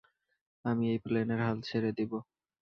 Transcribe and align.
আমি 0.65 0.83
এই 0.93 0.99
প্লেনের 1.05 1.39
হাল 1.45 1.57
ছেড়ে 1.61 1.91
দিবো! 1.97 2.17